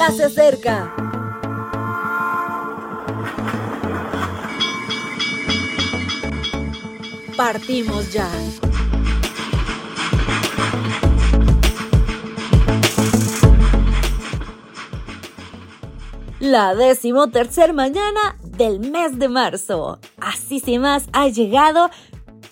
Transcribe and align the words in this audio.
ya 0.00 0.10
se 0.12 0.24
acerca. 0.24 0.94
Partimos 7.36 8.10
ya. 8.10 8.26
La 16.38 16.74
decimotercer 16.74 17.74
mañana 17.74 18.38
del 18.42 18.80
mes 18.80 19.18
de 19.18 19.28
marzo. 19.28 19.98
Así 20.18 20.60
sin 20.60 20.80
más 20.80 21.08
ha 21.12 21.28
llegado 21.28 21.90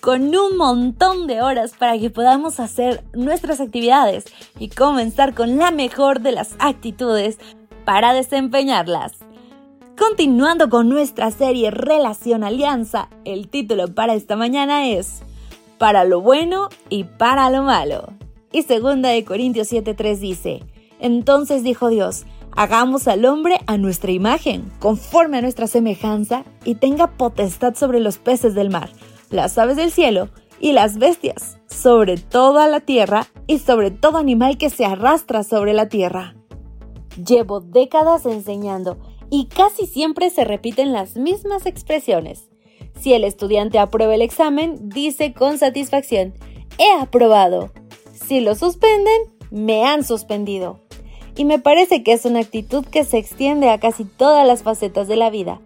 con 0.09 0.35
un 0.35 0.57
montón 0.57 1.27
de 1.27 1.43
horas 1.43 1.75
para 1.79 1.99
que 1.99 2.09
podamos 2.09 2.61
hacer 2.61 3.05
nuestras 3.13 3.61
actividades 3.61 4.25
y 4.59 4.71
comenzar 4.71 5.35
con 5.35 5.59
la 5.59 5.71
mejor 5.71 6.23
de 6.23 6.33
las 6.33 6.57
actitudes 6.61 7.37
para 7.85 8.15
desempeñarlas. 8.15 9.17
Continuando 9.99 10.71
con 10.71 10.89
nuestra 10.89 11.31
serie 11.31 11.71
Relación 11.71 12.43
Alianza, 12.43 13.11
el 13.27 13.49
título 13.51 13.95
para 13.95 14.15
esta 14.15 14.35
mañana 14.35 14.89
es 14.89 15.21
Para 15.77 16.05
lo 16.05 16.23
bueno 16.23 16.71
y 16.89 17.05
para 17.05 17.51
lo 17.51 17.63
malo. 17.63 18.15
Y 18.51 18.63
segunda 18.63 19.11
de 19.11 19.27
Corintios 19.27 19.71
7:3 19.71 20.21
dice, 20.21 20.63
Entonces 21.01 21.63
dijo 21.63 21.91
Dios, 21.91 22.25
hagamos 22.53 23.09
al 23.09 23.27
hombre 23.27 23.61
a 23.67 23.77
nuestra 23.77 24.11
imagen, 24.11 24.73
conforme 24.79 25.37
a 25.37 25.43
nuestra 25.43 25.67
semejanza, 25.67 26.45
y 26.65 26.77
tenga 26.77 27.09
potestad 27.19 27.75
sobre 27.75 28.01
los 28.01 28.17
peces 28.17 28.55
del 28.55 28.71
mar 28.71 28.89
las 29.31 29.59
aves 29.59 29.77
del 29.77 29.91
cielo 29.91 30.29
y 30.61 30.73
las 30.73 30.99
bestias, 30.99 31.59
sobre 31.67 32.17
toda 32.17 32.67
la 32.69 32.81
tierra 32.81 33.27
y 33.47 33.59
sobre 33.59 33.91
todo 33.91 34.19
animal 34.19 34.59
que 34.59 34.71
se 34.71 34.85
arrastra 34.85 35.45
sobre 35.45 35.73
la 35.73 35.89
tierra. 35.89 36.35
Llevo 37.25 37.61
décadas 37.61 38.27
enseñando 38.27 38.99
y 39.31 39.47
casi 39.47 39.87
siempre 39.87 40.31
se 40.31 40.45
repiten 40.45 40.93
las 40.93 41.17
mismas 41.17 41.67
expresiones. 41.67 42.49
Si 43.01 43.13
el 43.13 43.25
estudiante 43.25 43.79
aprueba 43.79 44.15
el 44.15 44.23
examen, 44.23 44.89
dice 44.89 45.33
con 45.33 45.59
satisfacción, 45.59 46.35
he 46.79 47.01
aprobado. 47.01 47.71
Si 48.13 48.41
lo 48.41 48.55
suspenden, 48.55 49.23
me 49.51 49.85
han 49.85 50.05
suspendido. 50.05 50.81
Y 51.37 51.45
me 51.45 51.59
parece 51.59 52.03
que 52.03 52.13
es 52.13 52.25
una 52.25 52.41
actitud 52.41 52.85
que 52.85 53.05
se 53.05 53.19
extiende 53.19 53.71
a 53.71 53.79
casi 53.79 54.05
todas 54.05 54.47
las 54.47 54.63
facetas 54.63 55.07
de 55.07 55.17
la 55.17 55.31
vida. 55.31 55.61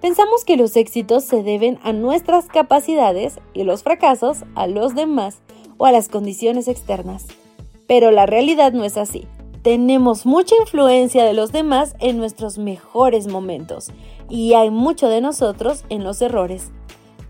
Pensamos 0.00 0.44
que 0.44 0.56
los 0.56 0.76
éxitos 0.76 1.24
se 1.24 1.42
deben 1.42 1.78
a 1.82 1.92
nuestras 1.92 2.46
capacidades 2.46 3.38
y 3.54 3.64
los 3.64 3.82
fracasos 3.82 4.44
a 4.54 4.66
los 4.66 4.94
demás 4.94 5.38
o 5.78 5.86
a 5.86 5.92
las 5.92 6.08
condiciones 6.08 6.68
externas. 6.68 7.26
Pero 7.86 8.10
la 8.10 8.26
realidad 8.26 8.72
no 8.72 8.84
es 8.84 8.96
así. 8.98 9.26
Tenemos 9.62 10.26
mucha 10.26 10.54
influencia 10.60 11.24
de 11.24 11.32
los 11.32 11.50
demás 11.50 11.96
en 11.98 12.18
nuestros 12.18 12.58
mejores 12.58 13.26
momentos 13.26 13.90
y 14.28 14.54
hay 14.54 14.70
mucho 14.70 15.08
de 15.08 15.20
nosotros 15.20 15.84
en 15.88 16.04
los 16.04 16.20
errores. 16.20 16.70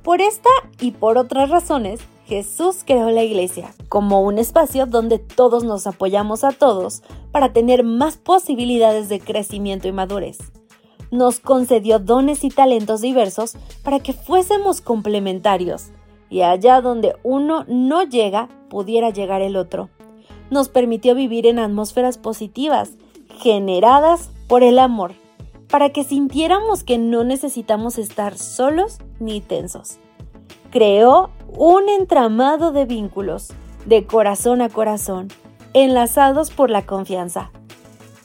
Por 0.02 0.20
esta 0.20 0.50
y 0.80 0.90
por 0.90 1.18
otras 1.18 1.50
razones, 1.50 2.00
Jesús 2.26 2.82
creó 2.84 3.10
la 3.10 3.22
iglesia 3.22 3.72
como 3.88 4.20
un 4.20 4.38
espacio 4.38 4.86
donde 4.86 5.18
todos 5.18 5.64
nos 5.64 5.86
apoyamos 5.86 6.42
a 6.42 6.50
todos 6.50 7.02
para 7.30 7.52
tener 7.52 7.84
más 7.84 8.16
posibilidades 8.16 9.08
de 9.08 9.20
crecimiento 9.20 9.88
y 9.88 9.92
madurez 9.92 10.38
nos 11.10 11.40
concedió 11.40 11.98
dones 11.98 12.44
y 12.44 12.48
talentos 12.48 13.00
diversos 13.00 13.56
para 13.82 14.00
que 14.00 14.12
fuésemos 14.12 14.80
complementarios 14.80 15.90
y 16.28 16.42
allá 16.42 16.80
donde 16.80 17.16
uno 17.22 17.64
no 17.68 18.02
llega, 18.02 18.48
pudiera 18.68 19.10
llegar 19.10 19.42
el 19.42 19.56
otro. 19.56 19.88
Nos 20.50 20.68
permitió 20.68 21.14
vivir 21.14 21.46
en 21.46 21.58
atmósferas 21.58 22.18
positivas, 22.18 22.92
generadas 23.38 24.30
por 24.48 24.62
el 24.62 24.78
amor, 24.78 25.12
para 25.68 25.90
que 25.90 26.04
sintiéramos 26.04 26.84
que 26.84 26.98
no 26.98 27.24
necesitamos 27.24 27.98
estar 27.98 28.38
solos 28.38 28.98
ni 29.20 29.40
tensos. 29.40 29.98
Creó 30.70 31.30
un 31.56 31.88
entramado 31.88 32.72
de 32.72 32.84
vínculos, 32.84 33.52
de 33.86 34.04
corazón 34.04 34.62
a 34.62 34.68
corazón, 34.68 35.28
enlazados 35.74 36.50
por 36.50 36.70
la 36.70 36.86
confianza 36.86 37.50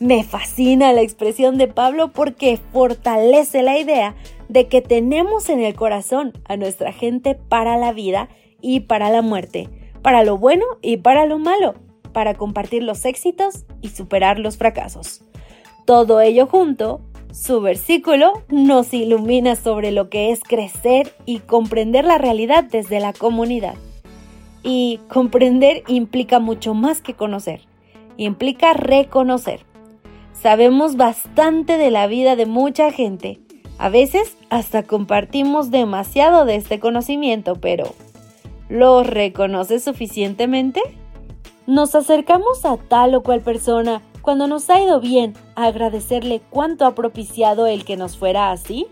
me 0.01 0.23
fascina 0.23 0.93
la 0.93 1.01
expresión 1.01 1.59
de 1.59 1.67
Pablo 1.67 2.11
porque 2.11 2.59
fortalece 2.73 3.61
la 3.61 3.77
idea 3.77 4.15
de 4.49 4.67
que 4.67 4.81
tenemos 4.81 5.47
en 5.47 5.59
el 5.59 5.75
corazón 5.75 6.33
a 6.45 6.57
nuestra 6.57 6.91
gente 6.91 7.35
para 7.35 7.77
la 7.77 7.93
vida 7.93 8.27
y 8.61 8.79
para 8.79 9.11
la 9.11 9.21
muerte, 9.21 9.69
para 10.01 10.23
lo 10.23 10.39
bueno 10.39 10.65
y 10.81 10.97
para 10.97 11.27
lo 11.27 11.37
malo, 11.37 11.75
para 12.13 12.33
compartir 12.33 12.81
los 12.81 13.05
éxitos 13.05 13.63
y 13.81 13.89
superar 13.89 14.39
los 14.39 14.57
fracasos. 14.57 15.21
Todo 15.85 16.19
ello 16.19 16.47
junto, 16.47 17.01
su 17.31 17.61
versículo 17.61 18.33
nos 18.49 18.95
ilumina 18.95 19.55
sobre 19.55 19.91
lo 19.91 20.09
que 20.09 20.31
es 20.31 20.39
crecer 20.41 21.13
y 21.27 21.39
comprender 21.39 22.05
la 22.05 22.17
realidad 22.17 22.63
desde 22.63 22.99
la 22.99 23.13
comunidad. 23.13 23.75
Y 24.63 24.99
comprender 25.09 25.83
implica 25.87 26.39
mucho 26.39 26.73
más 26.73 27.01
que 27.01 27.13
conocer, 27.13 27.61
implica 28.17 28.73
reconocer 28.73 29.70
Sabemos 30.41 30.97
bastante 30.97 31.77
de 31.77 31.91
la 31.91 32.07
vida 32.07 32.35
de 32.35 32.47
mucha 32.47 32.91
gente. 32.91 33.39
A 33.77 33.89
veces 33.89 34.35
hasta 34.49 34.81
compartimos 34.81 35.69
demasiado 35.69 36.45
de 36.45 36.55
este 36.55 36.79
conocimiento, 36.79 37.57
pero 37.61 37.93
¿lo 38.67 39.03
reconoces 39.03 39.83
suficientemente? 39.83 40.81
Nos 41.67 41.93
acercamos 41.93 42.65
a 42.65 42.77
tal 42.77 43.13
o 43.13 43.21
cual 43.21 43.41
persona 43.41 44.01
cuando 44.23 44.47
nos 44.47 44.67
ha 44.71 44.81
ido 44.81 44.99
bien 44.99 45.35
a 45.53 45.65
agradecerle 45.65 46.41
cuánto 46.49 46.87
ha 46.87 46.95
propiciado 46.95 47.67
el 47.67 47.85
que 47.85 47.95
nos 47.95 48.17
fuera 48.17 48.51
así. 48.51 48.87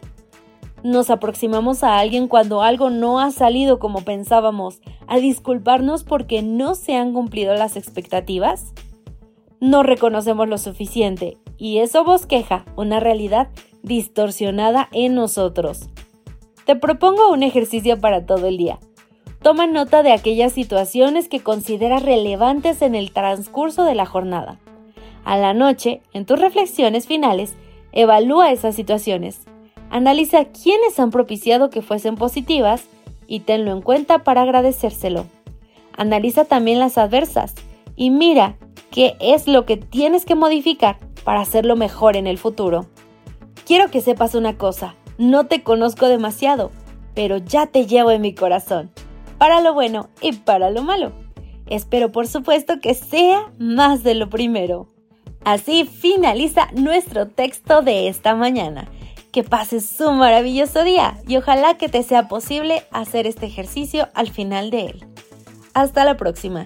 Nos 0.83 1.09
aproximamos 1.09 1.83
a 1.83 1.97
alguien 1.97 2.27
cuando 2.27 2.61
algo 2.61 2.91
no 2.91 3.19
ha 3.19 3.31
salido 3.31 3.79
como 3.79 4.05
pensábamos, 4.05 4.81
a 5.07 5.17
disculparnos 5.17 6.03
porque 6.03 6.43
no 6.43 6.75
se 6.75 6.95
han 6.95 7.11
cumplido 7.11 7.55
las 7.55 7.75
expectativas 7.75 8.71
no 9.59 9.83
reconocemos 9.83 10.47
lo 10.47 10.57
suficiente 10.57 11.37
y 11.57 11.79
eso 11.79 12.03
bosqueja 12.03 12.65
una 12.75 12.99
realidad 12.99 13.49
distorsionada 13.83 14.89
en 14.91 15.15
nosotros. 15.15 15.89
Te 16.65 16.75
propongo 16.75 17.31
un 17.31 17.43
ejercicio 17.43 17.99
para 17.99 18.25
todo 18.25 18.47
el 18.47 18.57
día. 18.57 18.79
Toma 19.41 19.67
nota 19.67 20.03
de 20.03 20.11
aquellas 20.11 20.53
situaciones 20.53 21.29
que 21.29 21.39
consideras 21.39 22.03
relevantes 22.03 22.81
en 22.81 22.95
el 22.95 23.11
transcurso 23.11 23.85
de 23.85 23.95
la 23.95 24.05
jornada. 24.05 24.59
A 25.23 25.37
la 25.37 25.53
noche, 25.53 26.01
en 26.13 26.25
tus 26.25 26.39
reflexiones 26.39 27.07
finales, 27.07 27.53
evalúa 27.91 28.51
esas 28.51 28.75
situaciones. 28.75 29.41
Analiza 29.89 30.45
quiénes 30.45 30.99
han 30.99 31.09
propiciado 31.09 31.69
que 31.69 31.81
fuesen 31.81 32.15
positivas 32.15 32.87
y 33.27 33.41
tenlo 33.41 33.71
en 33.71 33.81
cuenta 33.81 34.23
para 34.23 34.41
agradecérselo. 34.41 35.25
Analiza 35.97 36.45
también 36.45 36.79
las 36.79 36.97
adversas 36.97 37.55
y 37.95 38.09
mira 38.09 38.57
qué 38.91 39.15
es 39.19 39.47
lo 39.47 39.65
que 39.65 39.77
tienes 39.77 40.25
que 40.25 40.35
modificar 40.35 40.97
para 41.23 41.41
hacerlo 41.41 41.75
mejor 41.75 42.15
en 42.15 42.27
el 42.27 42.37
futuro. 42.37 42.87
Quiero 43.65 43.91
que 43.91 44.01
sepas 44.01 44.35
una 44.35 44.57
cosa, 44.57 44.95
no 45.17 45.47
te 45.47 45.63
conozco 45.63 46.07
demasiado, 46.07 46.71
pero 47.13 47.37
ya 47.37 47.67
te 47.67 47.85
llevo 47.85 48.11
en 48.11 48.21
mi 48.21 48.33
corazón, 48.33 48.91
para 49.37 49.61
lo 49.61 49.73
bueno 49.73 50.09
y 50.21 50.33
para 50.33 50.69
lo 50.69 50.83
malo. 50.83 51.11
Espero 51.67 52.11
por 52.11 52.27
supuesto 52.27 52.79
que 52.81 52.93
sea 52.93 53.51
más 53.59 54.03
de 54.03 54.15
lo 54.15 54.29
primero. 54.29 54.87
Así 55.45 55.85
finaliza 55.85 56.67
nuestro 56.73 57.27
texto 57.27 57.81
de 57.81 58.07
esta 58.07 58.35
mañana. 58.35 58.89
Que 59.31 59.43
pases 59.43 59.99
un 60.01 60.17
maravilloso 60.17 60.83
día 60.83 61.19
y 61.27 61.37
ojalá 61.37 61.77
que 61.77 61.87
te 61.87 62.01
sea 62.01 62.27
posible 62.27 62.83
hacer 62.91 63.27
este 63.27 63.45
ejercicio 63.45 64.09
al 64.15 64.29
final 64.31 64.71
de 64.71 64.85
él. 64.87 65.05
Hasta 65.73 66.03
la 66.03 66.17
próxima. 66.17 66.65